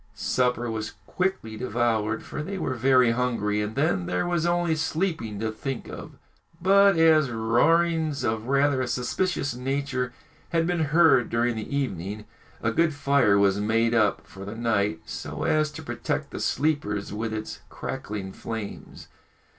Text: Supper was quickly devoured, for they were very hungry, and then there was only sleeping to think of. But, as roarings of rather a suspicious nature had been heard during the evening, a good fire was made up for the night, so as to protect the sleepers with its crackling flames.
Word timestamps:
Supper 0.15 0.71
was 0.71 0.93
quickly 1.05 1.57
devoured, 1.57 2.23
for 2.23 2.41
they 2.41 2.57
were 2.57 2.73
very 2.73 3.11
hungry, 3.11 3.61
and 3.61 3.75
then 3.75 4.07
there 4.07 4.25
was 4.27 4.47
only 4.47 4.75
sleeping 4.75 5.39
to 5.41 5.51
think 5.51 5.87
of. 5.87 6.13
But, 6.59 6.97
as 6.97 7.29
roarings 7.29 8.23
of 8.23 8.47
rather 8.47 8.81
a 8.81 8.87
suspicious 8.87 9.53
nature 9.53 10.11
had 10.49 10.65
been 10.65 10.85
heard 10.85 11.29
during 11.29 11.55
the 11.55 11.75
evening, 11.77 12.25
a 12.63 12.71
good 12.71 12.95
fire 12.95 13.37
was 13.37 13.59
made 13.61 13.93
up 13.93 14.25
for 14.25 14.43
the 14.43 14.55
night, 14.55 15.01
so 15.05 15.43
as 15.43 15.69
to 15.73 15.83
protect 15.83 16.31
the 16.31 16.39
sleepers 16.39 17.13
with 17.13 17.31
its 17.31 17.59
crackling 17.69 18.31
flames. 18.33 19.07